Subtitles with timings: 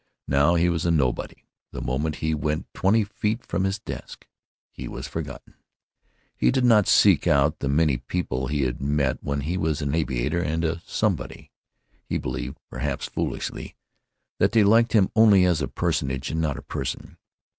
[0.27, 4.25] Now he was a nobody the moment he went twenty feet from his desk.
[4.71, 5.53] He was forgotten.
[6.35, 9.93] He did not seek out the many people he had met when he was an
[9.93, 11.51] aviator and a somebody.
[12.09, 13.75] He believed, perhaps foolishly,
[14.39, 17.17] that they liked him only as a personage, not as a person.